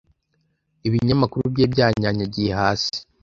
Ibinyamakuru 0.87 1.43
byari 1.53 1.69
byanyanyagiye 1.73 2.51
hasi. 2.59 2.97